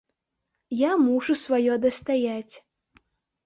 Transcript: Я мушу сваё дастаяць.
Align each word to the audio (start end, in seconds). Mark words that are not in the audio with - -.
Я 0.79 0.91
мушу 1.03 1.33
сваё 1.43 1.73
дастаяць. 1.87 2.55